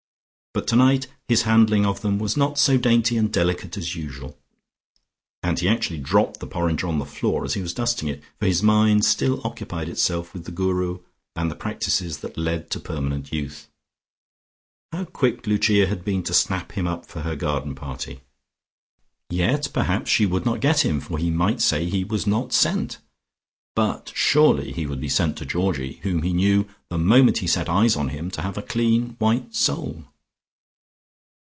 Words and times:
But 0.53 0.67
tonight 0.67 1.07
his 1.29 1.43
handling 1.43 1.85
of 1.85 2.01
them 2.01 2.19
was 2.19 2.35
not 2.35 2.57
so 2.59 2.75
dainty 2.77 3.15
and 3.15 3.31
delicate 3.31 3.77
as 3.77 3.95
usual, 3.95 4.37
and 5.41 5.57
he 5.57 5.69
actually 5.69 5.99
dropped 5.99 6.41
the 6.41 6.45
porringer 6.45 6.87
on 6.89 6.99
the 6.99 7.05
floor 7.05 7.45
as 7.45 7.53
he 7.53 7.61
was 7.61 7.73
dusting 7.73 8.09
it, 8.09 8.21
for 8.37 8.47
his 8.47 8.61
mind 8.61 9.05
still 9.05 9.39
occupied 9.45 9.87
itself 9.87 10.33
with 10.33 10.43
the 10.43 10.51
Guru 10.51 10.99
and 11.37 11.49
the 11.49 11.55
practices 11.55 12.17
that 12.17 12.37
led 12.37 12.69
to 12.71 12.81
permanent 12.81 13.31
youth. 13.31 13.69
How 14.91 15.05
quick 15.05 15.47
Lucia 15.47 15.85
had 15.87 16.03
been 16.03 16.21
to 16.23 16.33
snap 16.33 16.73
him 16.73 16.85
up 16.85 17.05
for 17.05 17.21
her 17.21 17.37
garden 17.37 17.73
party. 17.73 18.19
Yet 19.29 19.69
perhaps 19.73 20.11
she 20.11 20.25
would 20.25 20.45
not 20.45 20.59
get 20.59 20.83
him, 20.83 20.99
for 20.99 21.17
he 21.17 21.29
might 21.29 21.61
say 21.61 21.85
he 21.85 22.03
was 22.03 22.27
not 22.27 22.51
sent. 22.51 22.97
But 23.73 24.11
surely 24.13 24.73
he 24.73 24.85
would 24.85 24.99
be 24.99 25.07
sent 25.07 25.37
to 25.37 25.45
Georgie, 25.45 26.01
whom 26.03 26.23
he 26.23 26.33
knew, 26.33 26.67
the 26.89 26.97
moment 26.97 27.37
he 27.37 27.47
set 27.47 27.69
eyes 27.69 27.95
on 27.95 28.09
him 28.09 28.29
to 28.31 28.41
have 28.41 28.57
a 28.57 28.61
clean 28.61 29.15
white 29.17 29.55
soul.... 29.55 30.03